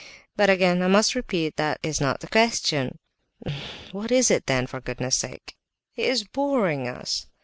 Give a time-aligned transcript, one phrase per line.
[0.35, 2.97] But, again, I must repeat, that is not the question."
[3.91, 5.55] "What is it then, for goodness' sake?"
[5.91, 7.27] "He is boring us!"